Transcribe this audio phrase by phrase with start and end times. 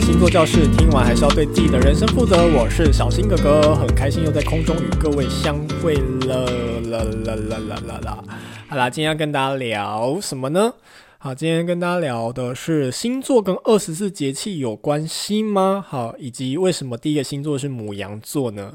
[0.00, 2.36] 星座教室听完还是要对自己的人生负责。
[2.54, 5.94] 我是小新哥哥，很开心又在空中与各位相会
[6.26, 6.44] 了
[6.82, 8.24] 啦啦啦啦啦啦！
[8.68, 10.74] 好啦，今天要跟大家聊什么呢？
[11.18, 15.84] 好，今天跟大家聊的是星座跟二十四节气有关系吗？
[15.86, 18.74] 好，以及为什么第一个星座是母羊座呢？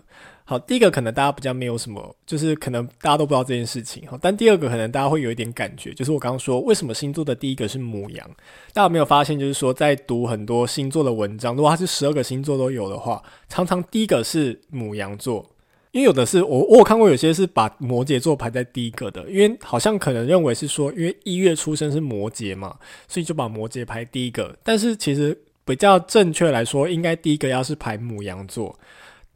[0.51, 4.05] 好，第一个可能大家比较没有什么，就是可能大家都不知道这件事情。
[4.05, 8.29] 好，但第二个可能大家会有一点感觉，就是我刚刚说为什么星座的第一个是母羊，
[8.73, 15.49] 大家有没有发现，就是说在读很多星座的文章，如果它是十二个星座都有的话，常常第一个是母羊座，
[15.93, 22.75] 因为有的是我我有看过有些是把摩羯座排在第一个的，因为好像可能认为是说，因为一月出生是摩羯嘛，
[23.07, 28.77] 所以就把摩羯排第一个，但是其实比较正确来说，应该第一个要是排母羊座。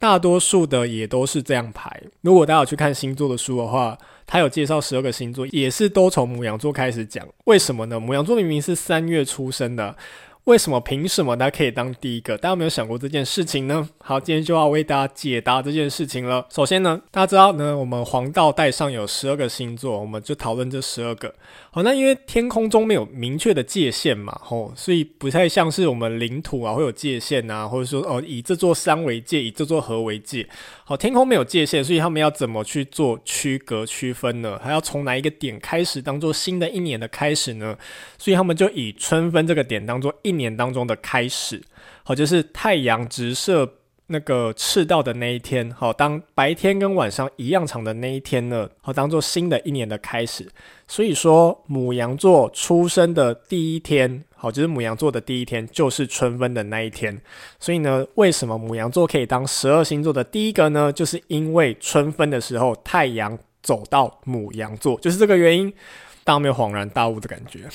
[0.05, 1.99] 大多数的也都是这样排。
[2.21, 7.27] 如果大家有去看星座的书的话，他有介绍十二个星座，也是都从牡羊座开始讲。
[7.45, 7.99] 为什么呢？
[7.99, 9.95] 牡羊座明明是三月出生的。
[10.45, 10.79] 为什么？
[10.79, 12.37] 凭什么他可以当第一个？
[12.37, 13.89] 大家有没有想过这件事情呢？
[13.97, 16.45] 好，今天就要为大家解答这件事情了。
[16.51, 21.33] 首先呢，大家知道呢，我们黄道带上有十二个星座，我们就讨论这十二个。
[21.71, 30.47] 好，那因为天空中没有明确的界限嘛，吼，所以不太像是我们领土啊会有界限啊，或者说哦，以这座山为界，以这座河为界。
[30.83, 34.59] 好，天空没有界限，所以他们要怎么去做区隔区分呢？
[34.63, 37.75] 还要从哪一个点开始当做新的一年的开始呢？
[38.19, 41.61] 所以他们就以春分这个点当做一一年当中的开始，
[42.03, 43.67] 好，就是太阳直射
[44.07, 50.47] 那个赤道的那一天，好，当白天跟晚上一样长的那一天呢，好，当做新的一年的开始。
[50.87, 57.19] 所以说，母羊座出生的第一天，好，就是母羊座的第一天，就是春分的那一天。
[57.59, 60.91] 所以呢，为什么母羊座可以当十二星座的第一个呢？
[60.91, 65.73] 就是因为春分的时候，太阳走到母羊座，就是这个原因。
[66.23, 67.69] 大家没有恍然大悟的感觉？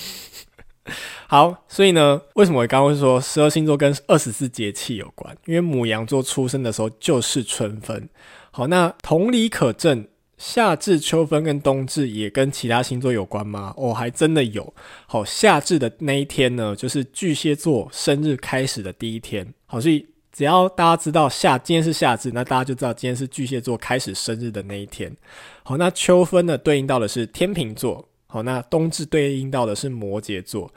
[1.28, 5.36] 好，所以呢，为什么我刚刚说十二星座跟二十四节气有关？
[5.46, 8.08] 因为母羊座出生的时候就是春分。
[8.51, 10.06] 好，那同理可证，
[10.36, 13.73] 夏至、秋分跟冬至也跟其他星座有关吗？
[13.77, 14.74] 哦，还真的有。
[15.06, 19.46] 好，夏至的那一天呢，就是巨蟹座生日开始的第一天。
[19.67, 25.14] 好，所以只要大家知道夏今天是夏至，那大家就知道今天是巨蟹座开始生日的那一天。
[25.62, 28.08] 好，那秋分呢，对应到的是天秤座。
[28.30, 30.73] 好，那冬至对应到的是摩羯座。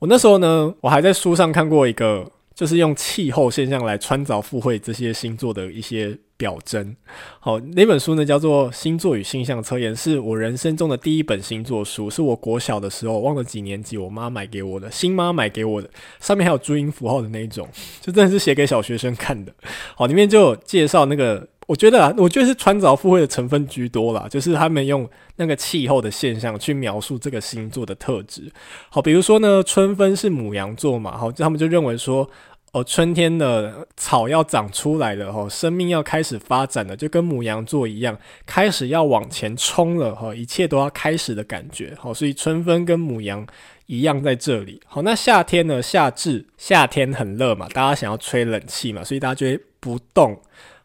[0.00, 6.96] 我那时候呢，我还在书上看过一个，就是用气候现象来穿凿附会这些星座的一些表征。
[7.38, 15.88] 好，那本书呢叫做《星座与星象测验》，是我人生中的第一本星座书，是我国小的时候忘了几年级，我妈买给我的，新妈买给我的，
[16.18, 17.68] 上面还有注音符号的那一种，
[18.00, 19.54] 就真的是写给小学生看的。
[19.94, 21.46] 好，里面就有介绍那个。
[21.72, 28.52] 我觉得啊，我觉得是穿凿附会的成分居多啦，就是他们用那个气候的现象去描述这个星座的特质。
[28.90, 32.28] 好，比如说呢，春分是母羊座嘛，好，他们就认为说，
[32.72, 41.94] 哦，春天的草要长出来了，哈，生命要开始发展了，就跟母羊座一样，开始要往前冲了，哈，一切都要开始的感觉。
[41.98, 43.46] 好，所以春分跟母羊
[43.86, 44.78] 一样在这里。
[44.86, 45.80] 好，那夏天呢？
[45.80, 50.38] 夏至，夏天很热嘛，大家想要吹冷气嘛，所以大家就会不动。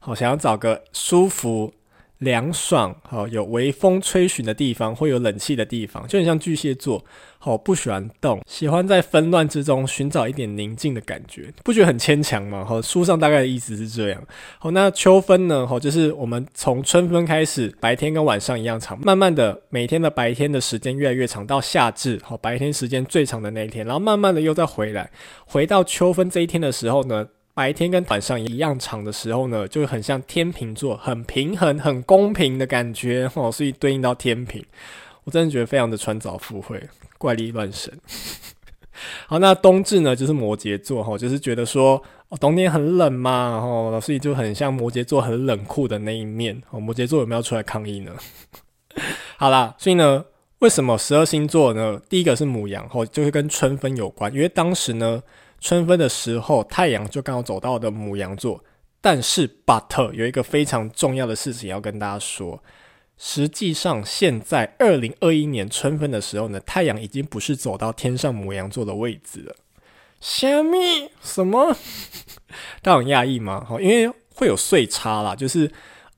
[0.07, 1.73] 好，想要找个舒服、
[2.19, 7.03] 凉爽、好有微风吹寻的地方，会有冷气的地方，就很像巨蟹座。
[7.39, 12.63] 好，不喜欢动，喜欢在纷乱之中寻找一点宁静的感觉，不觉得很牵强吗？
[12.63, 14.23] 好，书上大概的意思是这样。
[14.59, 15.67] 好，那秋分呢？
[15.67, 25.11] 好，就是我们从春分开始，白天跟晚上一样长，慢慢的每天的白天的时间越来越长，到夏至，好，白天时间最长的那一天，然后慢慢的又再回来，
[25.45, 34.63] 回到秋分这一天的时候呢，白天跟晚上一样长的时候呢，就很像天秤座，很平衡、很公平的感觉 哦，所以对应到天秤，
[35.23, 36.79] 我真的觉得非常的穿凿附会，
[37.17, 37.91] 怪力乱神。
[39.25, 46.61] 好，那冬至呢，就是摩羯座哈，就是觉得说哦，冬天很冷嘛，然哦，所以就很像摩羯座很冷酷的那一面。
[46.69, 48.15] 哦，摩羯座有没有出来抗议呢？
[49.37, 50.23] 好啦，所以呢，
[50.59, 51.99] 为什么十二星座呢？
[52.07, 55.23] 第一个是母羊，哦，就是跟春分有关，因为当时呢。
[55.59, 58.63] 春分的时候，太阳就刚好走到的母羊座。
[58.99, 62.61] 但是，but 有一个非常重要的事情要跟大家说。
[63.17, 69.55] 实际上，现在二零二一年春分的时候呢，太阳已经不是走到天上母羊座的位置了。
[70.19, 71.09] 虾米？
[71.21, 71.75] 什么？
[72.81, 73.65] 大家很讶异吗？
[73.67, 75.71] 好，因为会有岁差啦，就是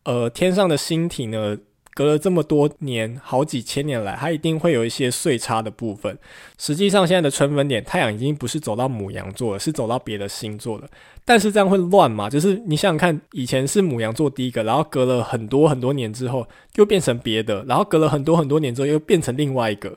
[0.04, 1.58] 呃，天上的星体呢。
[2.00, 6.18] 隔了这么多年，好几千年来，它一定会有一些岁差的部分。
[6.58, 10.88] 实际上，现在的春分点，太阳已经不是走到母羊座了，是走到别的星座了。
[11.26, 12.30] 但是这样会乱吗？
[12.30, 16.48] 就是你想想看，以前是母羊座第一个，然后隔了很多很多年之后，
[16.78, 19.94] 又变成别的，然后隔了很多很多年之后，又变成另外一个，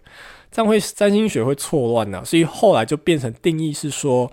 [0.50, 2.24] 这样会占星学会错乱呢。
[2.24, 4.28] 所以后来就变成定义是说，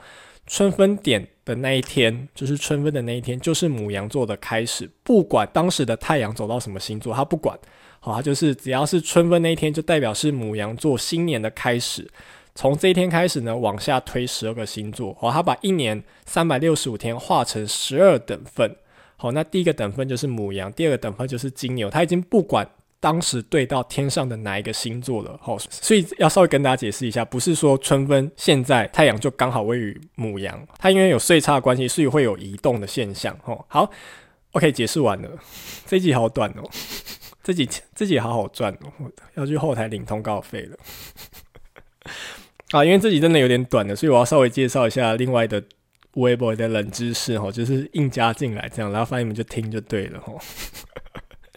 [0.49, 4.89] 春分点的那一天，就是春分的那一天，就是牡羊座的开始。
[5.03, 7.57] 不管当时的太阳走到什么星座，他不管，
[7.99, 12.09] 好，他就是只要是春分那一天，就代表是牡羊座新年的开始。
[12.55, 18.75] 从这一天开始呢，往下推十二个星座，好，他把一年三百六十五天划成十二等份。
[19.17, 21.91] 好，那第一个等份就是牡羊，第二个等份就是金牛。
[21.91, 22.67] 他已经不管。
[23.01, 25.39] 当时对到天上的哪一个星座了？
[25.41, 33.33] 好，所以要稍微跟大家解释一下，不是说春分现在太阳就刚好位于母羊，它因为有岁差的关系，所以会有移动的现象。
[33.45, 33.89] 哦，好
[34.51, 35.29] ，OK，解释完了。
[35.87, 36.69] 这集好短哦，
[37.41, 40.77] 这集这集好好赚哦，要去后台领通告费了。
[42.71, 45.63] 啊，因为这集真的有点短了，所以我要稍微介绍一下另外的
[46.15, 50.37] 微博的冷知识哦，就是硬加进来这样，然后反正你们就听就对了吼。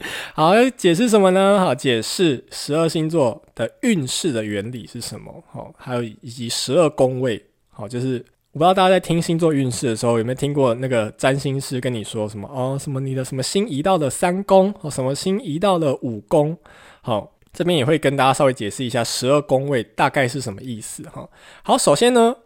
[0.35, 1.59] 好，要解释什么呢？
[1.61, 5.43] 好，解释十二星座的运势的原理是什么？
[5.51, 7.45] 好，还有以及十二宫位。
[7.71, 12.79] 好，就是我不知道大家在听星座运势的时候有没有听过那个占星师跟你说什么哦？
[12.79, 16.57] 什么你的什么星移到了三宫，哦，什么星移到了五宫。
[17.01, 21.03] 好，这边也会跟大家稍微解释一下十二宫位大概是什么意思。
[21.05, 21.29] 哈，
[21.63, 22.37] 好，首先呢，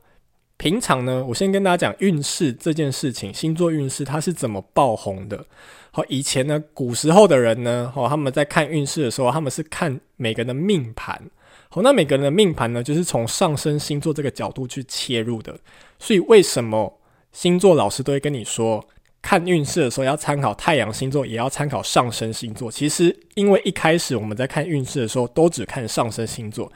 [0.59, 5.47] 平常呢，我先跟大家讲运势这件事情，星座运势它是怎么爆红的。
[5.91, 11.21] 好，以前呢，古时候的人呢，哦，他们在看运势的时候，他们是看每个人的命盘。
[11.69, 15.59] 好，那每个人的命盘呢，就是从上升星座这个角度去切入的。
[15.99, 17.01] 所以，为什么
[17.33, 18.83] 星座老师都会跟你说，
[19.21, 22.71] 看运势的时候要参考太阳星座，也要参考上升星座？
[22.71, 26.71] 其实，因为一开始我们在看运势的时候，都只看上升星座。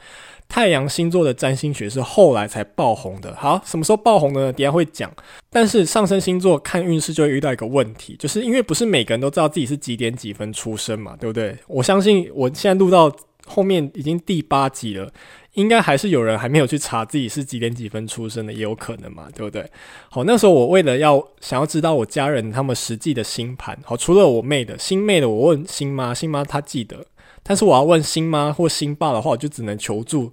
[0.51, 3.33] 太阳星座的占星学是后来才爆红的。
[3.37, 4.51] 好，什么时候爆红的呢？
[4.51, 5.09] 等下会讲。
[5.49, 11.55] 但是上升星座看运势就会遇到一个问题，就是因为不是每个人都知道自己是几点几分出生嘛，对不对？
[11.67, 13.09] 我相信我现在录到
[13.45, 15.09] 后面已经第八集了，
[15.53, 19.65] 应该还是有人还没有去查自己是几点几分出生的，也有可能嘛，对不对？
[20.09, 27.05] 好，那时候我为了要想要知道我家人他们实际的星盘，好，除了我妹的星妹的，我问星妈，星妈她记得。
[27.43, 30.31] 但是我要问星妈或星爸的话，我就只能求助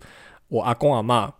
[0.49, 1.31] 我阿公阿嬷。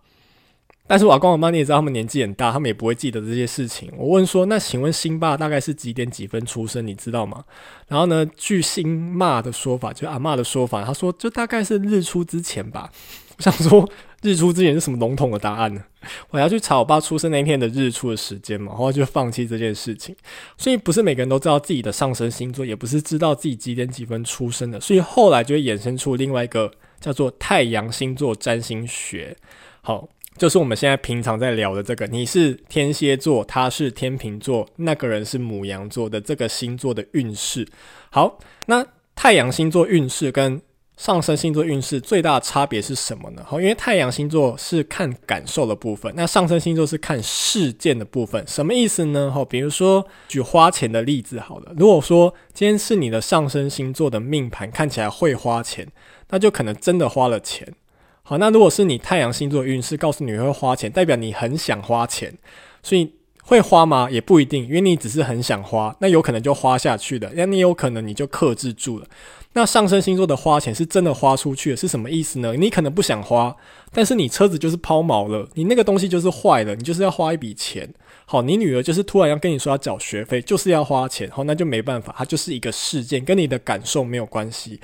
[0.87, 3.91] 但是我阿公阿妈你也知道，他们年纪很大，他们也不会记得这些事情。
[3.95, 7.43] 我问说，那请问星爸大概是几点几分出生，你知道吗？
[7.87, 12.91] 然后呢，据星妈的说法，就阿嬷的说法，他说就大概是日出之前吧。
[13.39, 13.89] 我想说。
[14.21, 15.81] 日出之前是什么笼统的答案呢？
[16.29, 20.13] 我要去查我爸出生那天的日出的时间嘛，然后就放弃这件事情。
[20.57, 24.77] 所以不是每个人都知道自己的上升星座，也不是知道自己几点几分出生的。
[24.81, 26.69] 所以后来就会衍生出另外一个
[26.99, 29.33] 叫做太阳星座占星学。
[29.79, 30.05] 好，
[30.37, 37.65] 就是我们现在平常在聊的这个，你是天蝎座，他是天秤座，那个人是母羊座的这个星座的运势。
[38.09, 38.85] 好，那
[39.15, 40.61] 太阳星座运势跟
[40.99, 43.41] 上升星座运势最大的差别是什么呢？
[43.47, 48.45] 好，因为太阳星座是看感受的部分，那上升星座是看事件的部分。
[48.45, 49.31] 什么意思呢？
[49.33, 51.71] 好，比如说举花钱的例子好了。
[51.77, 55.87] 如果说今天是你的上升星座的命盘看起来会花钱，
[56.31, 57.73] 那就可能真的花了钱。
[58.21, 62.37] 好，那如果是你太阳星座运势告诉你会花钱，代表你很想花钱，
[62.83, 63.13] 所以
[63.49, 64.07] 会花吗？
[64.11, 69.07] 也不一定，因为你只是很想花，那有可能就花下去的，那你有可能你就克制住了。
[69.53, 72.53] 那上升星座的花钱是真的花出去了，是什么意思呢？
[72.53, 73.55] 你可能不想花，
[73.91, 77.91] 但是你车子就是抛锚了，你那个东西就是坏了，你就是要花一笔钱。
[78.27, 81.27] 好，你女儿就是突然要跟你说要缴学费，就是要花钱。
[81.31, 84.79] 好，那就没办法，它就是一个事件，跟你的感受没有关系。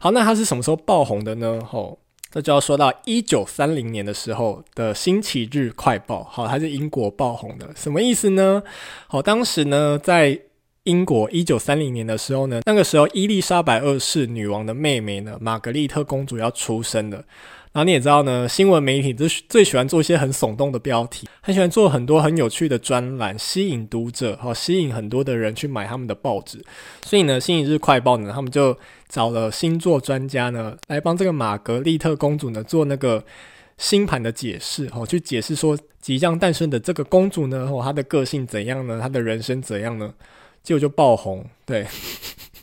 [0.00, 1.60] 好，那它是什么时候爆红的呢？
[1.64, 1.96] 吼，
[2.30, 6.20] 这就要说到一九三零年的时候的《星期日快报》。
[6.24, 8.62] 好，它是英国爆红的，什么意思呢？
[9.06, 10.40] 好，当时呢在。
[10.88, 17.22] 英国一九三零年的时候呢，那个时候伊丽莎白二世女王的妹妹呢，玛格丽特公主要出生了。
[17.70, 26.64] 然后你也知道呢，新闻媒体最最喜欢做一些很耸动的标题，很喜欢做很多很有趣的专栏，吸引读者，好吸引很多的人去买他们的报纸。
[27.04, 28.76] 所以呢，《星期日快报》呢，他们就
[29.10, 33.22] 找了星座专家呢，来帮这个玛格丽特公主呢做那个
[33.76, 38.98] 星盘的解释，好去解释说即将诞生的这个公主呢，哦，她的个性怎样呢？
[39.00, 40.14] 她的人生怎样呢？
[40.68, 41.86] 结果就爆红，对，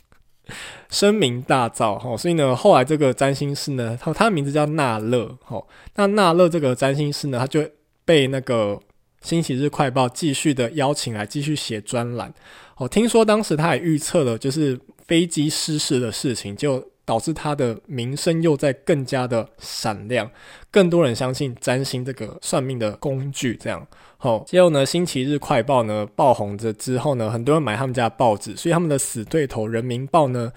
[0.88, 5.60] 声名大噪哈，所以呢，后来这个占星师呢，他他的名字叫纳勒，哈，
[5.96, 7.68] 那纳勒这个占星师呢，他就
[8.04, 8.78] 被那个
[9.22, 12.32] 星期日快报继续的邀请来继续写专栏，
[12.76, 16.88] 哦，听说当时他也预测了就是飞机失事的事情，就。
[17.06, 20.28] 导致他的名声又在更加的闪亮，
[20.72, 23.56] 更多人相信占星这个算命的工具。
[23.62, 23.86] 这样，
[24.26, 30.52] 哦，结果呢，星期日快报呢爆红着之后呢，很多人买他们家报纸，所以他们的死对头人民报呢，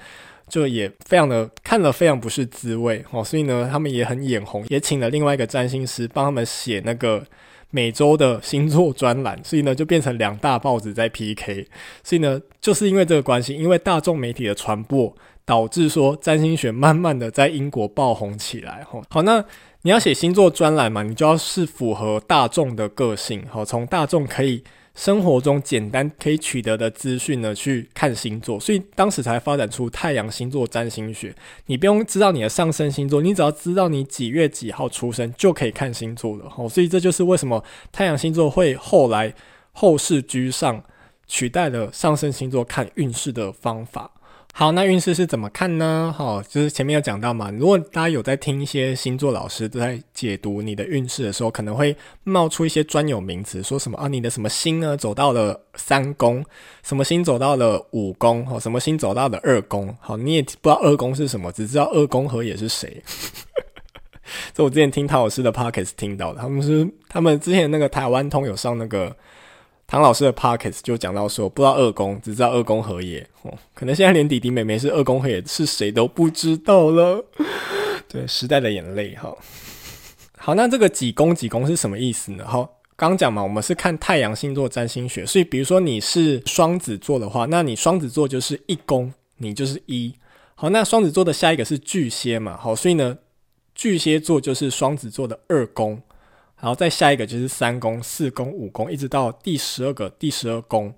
[0.47, 3.05] 就也非常的看了非常不是滋味。
[3.11, 7.23] 哦，所以呢，他们也很眼红，也请了另外一个占星师帮他们写那个
[7.71, 11.67] 每周的星座专栏，所以呢就变成两大报纸在 PK。
[12.03, 18.83] 所以呢，就是因为这个关系，因为大众媒体的传播，导致说占星学慢慢的在英国爆红起来。
[18.89, 19.43] 吼，好，那
[19.83, 23.43] 你要写星座专栏嘛，你就要是符合大众的个性。
[23.49, 24.63] 好，从大众可以。
[24.99, 31.33] 生活中简单可以取得的资讯呢，去看星座，所以当时才发展出太阳星座占星学。
[31.67, 36.51] 你不用知道你的上升星座，你只要知道你几月几号出生就可以看星座了。
[36.57, 37.63] 哦，所以这就是为什么
[37.93, 39.33] 太阳星座会后来
[39.71, 40.83] 后世居上，
[41.25, 44.11] 取代了上升星座看运势的方法。
[44.51, 46.13] 好，那运势是怎么看呢？
[46.17, 47.49] 好，就是前面有讲到嘛。
[47.51, 56.43] 如果大家有在听一些星座老师在解读你的运势的时候，可能会冒出一些专有名词，说什么啊，你的什么星呢走到了三宫，
[56.83, 59.95] 什么星走到了五宫，好，什么星走到了二宫。
[60.01, 63.01] 好，你也不知道二宫是什么，只知道二宫和也是谁。
[64.53, 69.15] 这我之前听陶老师的 podcast 听到的，他们是他们之前那个台湾通有上那个。
[69.89, 77.25] 唐老师的 pockets 就讲到说，不知道二宫，只知道二宫和也哦，可能现在连弟弟妹妹是二宫和也是谁都不知道了。
[78.07, 79.35] 对，时代的眼泪哈。
[80.37, 82.45] 好，那这个几宫几宫是什么意思呢？
[82.47, 90.13] 好，刚讲嘛，我们是看太阳星座占星学，所以比如说你是双子座的话，那你双子座就是一宫，你就是一。
[90.53, 93.17] 好，那双子座的下一个是巨蟹嘛，好，所以呢，
[93.73, 95.99] 巨蟹座就是双子座的二宫。
[96.61, 100.93] 然后再下一个就是三宫、四宫、五宫，一直到第十二个第十二宫。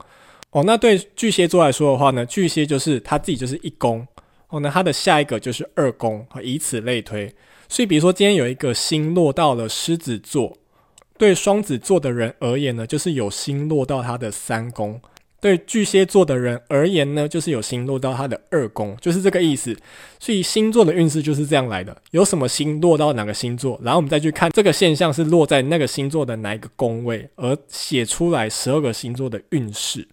[0.51, 4.05] 哦，那对巨蟹座来说的话呢，巨蟹就是他自己就是一宫。
[4.49, 7.33] 哦，那他的下一个就是二宫，以此类推。
[7.69, 10.57] 所以，比如说今天有一个星落到了狮子座，
[11.17, 14.99] 对双子座的人而言呢，就是有星落到他的三宫。
[15.41, 19.75] 对巨蟹座的人而言呢，就是有星落到他的二宫，就是这个意思。
[20.19, 30.07] 所以星座的运势就是这样来的，有什么星落到哪个星座，然后我们再去看这个现象是落在那个星座的哪一个宫位，而写出来十二个星座的运势。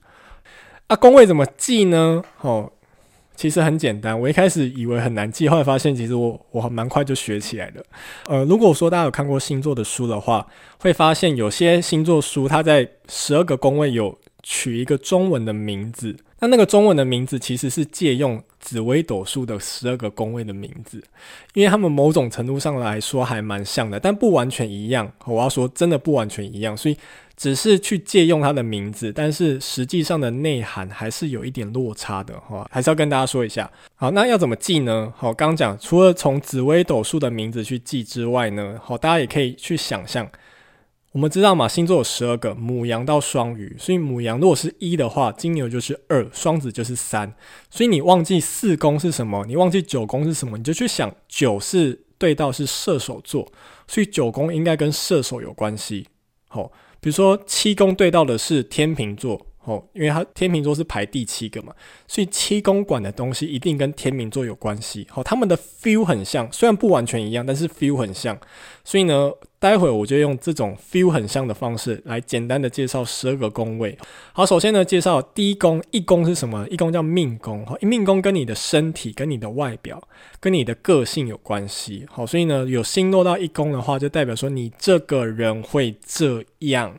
[0.87, 2.23] 啊，宫位怎么记呢？
[2.41, 2.73] 哦，
[3.37, 4.19] 其实很简单。
[4.19, 7.85] 我一开始以为很难记，后来发现其实我我蛮快就学起来的。
[8.29, 10.47] 呃，如果说大家有看过星座的书的话，
[10.81, 14.19] 会发现有些星座书它在十二个宫位有。
[14.51, 21.05] 取一个中文的名字，那那个中文的名字其实是借用紫微斗数的十二个宫位的名字，
[21.53, 25.13] 因为他们某种程度上来说还蛮像的，但不完全一样。
[25.27, 26.97] 我要说真的不完全一样，所以
[27.37, 33.71] 只是去借用它的名字，但是实际上的内涵还是有一点落差的哈，还是要跟大家说一下。
[33.97, 35.13] 好，那要怎么记呢？
[35.15, 40.27] 好，刚刚讲除了从紫微斗数的名字去记之外呢，好，大家也可以去想象。
[41.13, 47.35] 我们知道嘛，星座有十二个，母羊到双鱼，所以母羊如果是一的话，金牛就是二，双子就是三。
[47.71, 53.51] 所以你忘记四宫是什么，你忘记九宫是什么，你就去想九是对到是射手座，
[53.87, 56.07] 所以九宫应该跟射手有关系。
[56.47, 59.48] 好、哦，比如说七宫对到的是天秤座。
[59.69, 61.75] 哦，因为它天秤座是排第七个嘛，
[62.07, 65.07] 所以七宫管的东西一定跟天秤座有关系。
[65.11, 68.39] 好，他们的 feel 很像，虽然不完全一样，但是 feel 很像。
[68.83, 73.99] 所以呢，待会我就用这种 feel 很像的方式来简单的介绍十二个宫位。
[74.33, 76.67] 好，首先呢，介绍第一宫，一宫是什么？
[76.71, 77.67] 一宫叫命宫。
[77.67, 80.03] 好，命宫跟你的身体、跟你的外表、
[80.41, 82.07] 跟你的个性有关系。
[82.11, 86.99] 好，所以呢，有星落到一宫的话，就代表说你这个人会这样。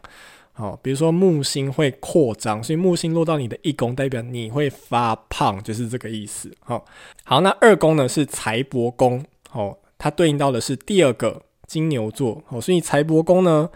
[0.60, 6.52] 哦，比如说木星会扩张，所以木星落到你的一宫，代表你会发胖，就是这个意思。
[6.60, 6.84] 好，
[7.24, 9.24] 好，那二宫呢是财帛宫，
[9.54, 13.70] 哦，它对应到的是第二个金牛座，哦，所以财帛宫呢。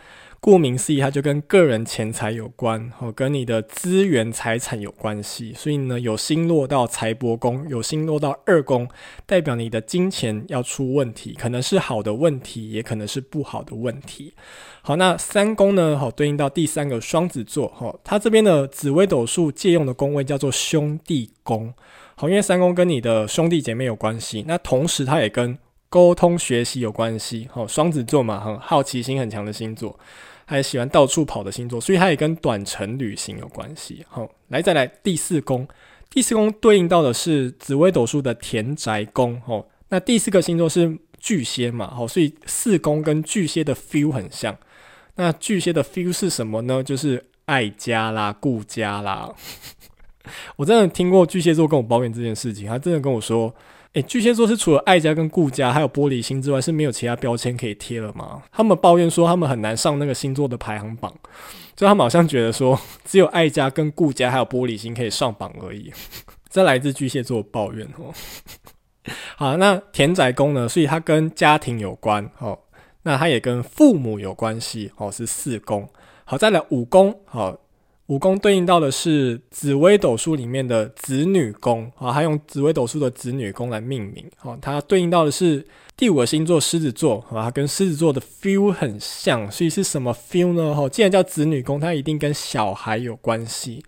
[0.43, 5.53] 顾名思义，它就跟个人钱财有关，哦，跟你的资源财产有关系。
[5.53, 8.85] 所以呢，有星落到财帛宫，有星落到二宫，
[9.25, 14.33] 代表你的金钱要出问题，可能是好的问题，也可能是不好的问题。
[14.81, 15.97] 好，那三宫呢？
[15.97, 21.73] 好，对应到第三个双子座，哈，它这边的紫微斗数借用的宫位叫做兄弟宫，
[22.17, 25.57] 好，因为三宫跟你的兄弟姐妹有关系，那同时它也跟
[25.87, 27.47] 沟通学习有关系。
[27.49, 29.97] 好，双子座嘛，很好奇心很强的星座。
[30.45, 34.05] 还喜欢到处跑的星座，所以它也跟短程旅行有关系。
[34.09, 35.67] 好，来再来第四宫，
[36.09, 39.41] 第四宫对应到的是紫微斗数的田宅宫。
[39.45, 41.93] 哦，那第四个星座是巨蟹嘛？
[41.93, 44.57] 好，所以四宫跟巨蟹的 feel 很像。
[45.15, 46.83] 那巨蟹的 feel 是什么呢？
[46.83, 49.33] 就是爱家啦、顾家啦。
[50.57, 53.53] 我真的听过巨蟹座跟我抱怨这件事情，他真的跟我说。
[53.93, 58.41] 诶，巨蟹座是除了爱家跟顾家，还有玻璃心之外，是没有其他标签可以贴了吗？
[58.51, 61.13] 他们抱怨说他们很难上那个星座的排行榜，
[61.75, 65.91] 就他们好像觉得说只有爱家跟顾家还有玻璃心可以上榜而已。
[66.49, 68.11] 这来自巨蟹座的抱怨哦。
[69.37, 70.67] 好，那田宅宫呢？
[70.67, 72.57] 所以它跟家庭有关哦。
[73.03, 75.87] 那它也跟父母有关系，哦，是四宫。
[76.25, 77.59] 好，再来五宫，好。
[78.07, 84.29] 五宫对应到的是紫微斗数里面的子女宫啊，它用紫微斗数的子女宫来命名。
[84.41, 85.65] 啊，它对应到的是
[85.95, 90.73] 第五个星座狮子座，啊，它跟狮子座的 feel 很像，所以是什么 feel 呢？
[90.73, 93.83] 哈，既然叫子女宫，它一定跟小孩有关系。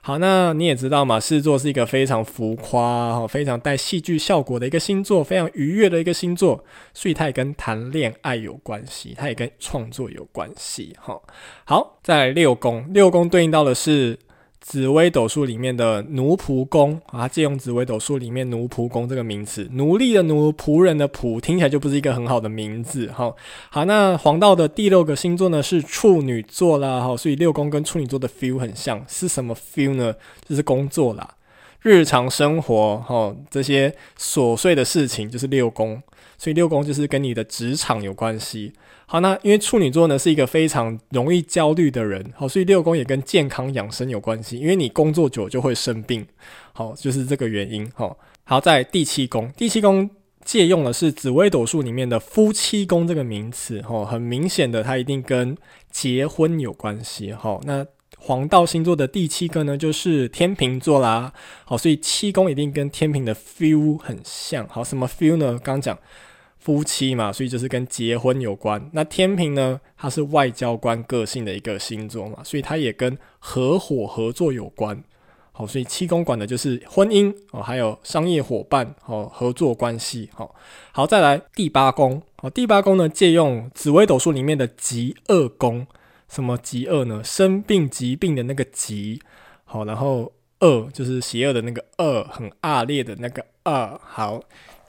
[0.00, 10.96] 好，那你也知道嘛，狮子座是一个非常浮夸、非常带戏剧效果的一个星座，非常愉悦的一个星座，所以它也跟谈恋爱有关系，它也跟创作有关系。
[11.00, 11.20] 哈，
[11.64, 14.16] 好，再来六宫，六宫对应到的是。
[14.68, 23.10] 紫微斗数里面的奴仆宫啊，借用紫微斗数里面奴仆宫这个名词，奴隶的奴，仆人的仆，听起来就不是一个很好的名字。
[23.10, 23.34] 好，
[23.70, 30.14] 好，那黄道的第六个星座呢是处女座啦，哈，所以六宫跟处女座的 feel 很像，是什么 feel 呢？
[30.46, 31.36] 就是工作啦，
[31.80, 36.02] 日常生活，哈，这些琐碎的事情就是六宫，
[36.38, 38.72] 所以六宫就是跟你的职场有关系。
[39.10, 44.58] 好，那因为处女座呢是一个非常容易焦虑的人，好，所以六宫也跟健康养生有关系。
[44.58, 46.26] 因为你工作久就会生病，
[46.72, 47.90] 好，就是这个原因。
[47.94, 50.08] 好，好，在第七宫，第七宫
[50.44, 55.56] 借用的是紫微斗数里面的夫妻宫这个名词，哈，很明显的它一定跟
[55.90, 57.32] 结婚有关系。
[57.32, 57.86] 好，那
[58.18, 61.32] 黄道星座的第七个呢就是天秤座啦，
[61.64, 64.68] 好，所以七宫一定跟天秤的 feel 很像。
[64.68, 65.58] 好，什么 feel 呢？
[65.64, 65.98] 刚讲。
[66.68, 68.90] 夫妻嘛，所以就是跟结婚有关。
[68.92, 75.02] 那天平呢，它是外交官个性的一个星座嘛，所以它也跟合伙合作有关。
[75.52, 80.28] 好，所以七宫管的就是婚姻哦，还有商业伙伴哦，合作关系。
[80.34, 80.54] 好，
[80.92, 82.20] 好，再来第八宫。
[82.42, 85.86] 哦，第八宫呢，借用紫微斗数里面的疾厄宫。
[86.28, 87.24] 什么疾厄呢？
[87.24, 89.22] 生病、疾病的那个极。
[89.64, 93.98] 好，然后恶就是邪恶的那个恶，很恶劣的那个恶。
[94.04, 94.42] 好。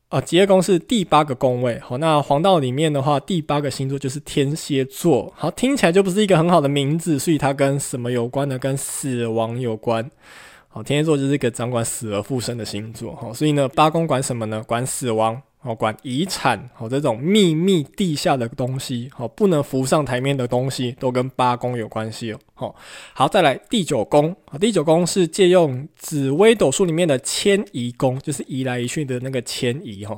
[0.10, 1.80] 啊，疾厄宫是第八个宫位。
[1.82, 5.32] 好，那黄道里面的话，第八个星座就是天蝎座。
[5.38, 8.58] 好，听起来就不是一个很好的名字，所以它跟什么有关呢？
[8.58, 10.10] 跟死亡有关。
[10.68, 13.16] 好，天蝎座就是一个掌管死而复生的星座。
[13.18, 14.64] 好，所以呢，八宫管什么呢？
[14.66, 15.40] 管死亡。
[15.62, 22.40] 哦，管遗产，哦，这种秘密地下的东西，好，不能浮上台面的东西，都跟八宫有关系哦。
[22.54, 22.76] 好，
[23.14, 30.18] 好，再来第九宫，啊，第九宫是借用紫微斗数里面的迁移宫，就是移来移去的那个迁移，哈。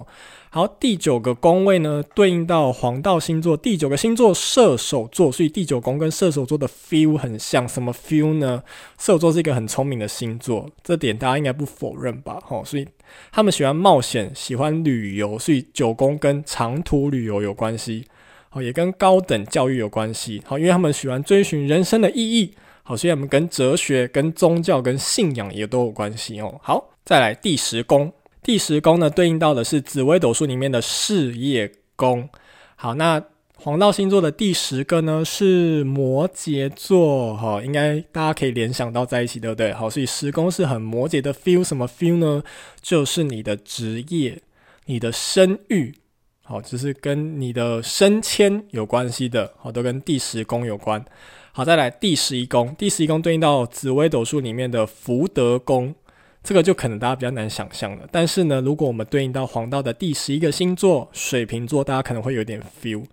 [0.52, 7.68] 好，第九个宫位呢，对应到黄道星座第九个星座射手座，所以第九宫跟射手座的 feel 很像。
[7.68, 8.62] 什么 feel 呢？
[9.00, 12.38] 射手座是一个很聪明的星座，这点大家应该不否认吧？
[12.50, 12.86] 哦，所以
[13.32, 18.06] 他们喜欢冒险，喜欢旅游，所以九宫跟长途旅游有关系。
[18.50, 20.42] 好，也跟高等教育有关系。
[20.46, 22.54] 好，因为他们喜欢追寻人生的意义。
[22.84, 26.60] 好，所以他们跟哲学、跟宗教、跟信仰也都有关系哦。
[26.62, 28.12] 好，再来第十宫。
[28.44, 32.28] 第十宫呢，对应到的是紫微斗数里面的事业宫。
[32.76, 33.24] 好，那
[33.64, 39.72] 黄道星座的第十个呢是摩羯座，哈，应该大家可以联想到在一起，对不对？
[39.72, 42.42] 好，所以十宫是很摩羯的 feel，什么 feel 呢？
[42.82, 44.42] 就是你的职业、
[44.88, 45.94] 你的声誉，
[46.42, 51.06] 好，就是跟你的升迁有关系的，好，都跟第十宫有关。
[51.52, 55.94] 好，再来第十一宫，第十一宫对应到紫微斗数里面的福德宫。
[56.42, 63.04] 这个就可能大家比较难想象了，但是呢，如果我们对应到黄道的第十一个星座水瓶座，大家可能会有点 feel。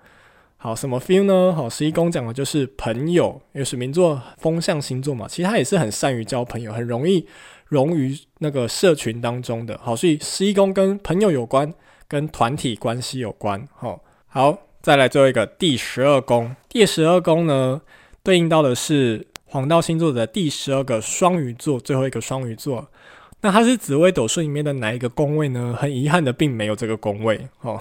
[0.61, 1.53] 好，什么 feel 呢？
[1.55, 7.25] 好，十一宫讲的就是朋友，因为水瓶座风象星座嘛，其实他也是很善于交朋友，很容易
[7.67, 9.79] 融于那个社群当中的。
[9.79, 11.73] 好，所以十一宫跟朋友有关，
[12.09, 13.69] 跟团体关系有关。
[13.73, 17.81] 好，好，再来最后一个第十二宫，第十二宫呢，
[18.25, 22.89] 对应到的是黄道星座的第十二个双鱼座，最后一个双鱼座。
[23.43, 25.77] 那它是紫微斗数里面的哪一个宫位呢？
[25.79, 27.81] 很遗憾的，并没有这个宫位哦，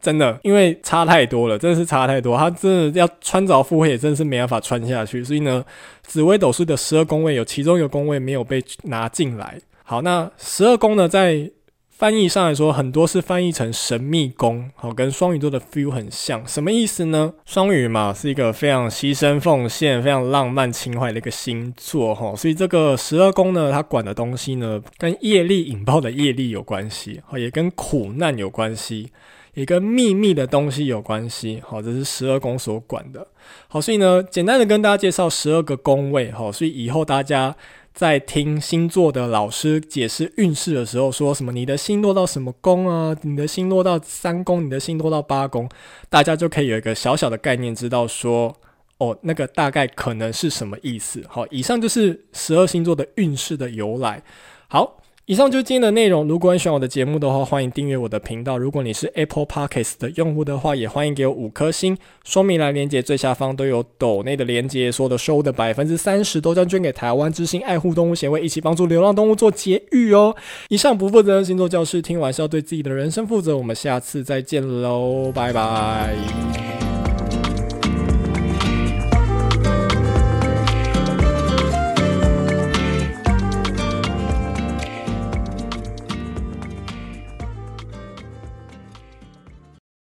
[0.00, 5.22] 真的，因为差太多了，真的是差太多，他真的要穿凿附会，也真是没办法穿下去。
[5.22, 5.64] 所以呢，
[6.02, 9.60] 紫微斗数的十二宫位有其中一个宫位没有被拿进来。
[9.84, 11.50] 好，那十二宫呢，在
[11.90, 16.42] 翻译上来说，很多是翻译成神秘宫，好，跟双鱼座的 feel 很像。
[16.46, 17.34] 什么意思呢？
[17.44, 29.10] 双鱼嘛，是一个非常牺牲奉献、非常浪漫情怀的一个星座，哈，所以这个十二宫呢，它管的东西呢，跟业力引爆的业力有关系，好，也跟苦难有关系，
[29.54, 33.26] 也跟秘密的东西有关系，好，这是十二宫所管的。
[33.68, 37.56] 好，所以呢，简单的跟大家介绍十二个宫位，好，所以以后大家。
[37.92, 43.14] 在听星座的老师解释运势的时候，说什么你的星落到什么宫啊？
[43.22, 45.68] 你的星落到三宫，你的星落到八宫，
[46.08, 48.54] 大家就可以有一个小小的概念，知道说
[48.98, 51.20] 哦，那个大概可能是什么意思。
[51.28, 54.22] 好，以上就是十二星座的运势的由来。
[54.68, 54.99] 好。
[55.30, 56.26] 以上就是今天的内容。
[56.26, 58.58] 如果你喜欢我的节目的话，欢迎订阅我的频道。
[58.58, 61.96] 如果你是 Apple Podcast 的用户的话，也欢迎给我五颗星。
[62.24, 70.34] 说明栏连接最下方都有抖内的连接，所有的收的百分之三十都将捐给台湾之星爱护动物协会，一起帮助流浪动物做节育哦。
[70.68, 73.56] 以上不负责任星座教室，听完是要对自己的人生负责。
[73.56, 76.89] 我们下次再见喽，拜拜。